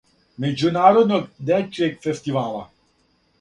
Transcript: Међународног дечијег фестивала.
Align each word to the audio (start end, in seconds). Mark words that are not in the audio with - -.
Међународног 0.45 1.27
дечијег 1.51 2.01
фестивала. 2.07 2.65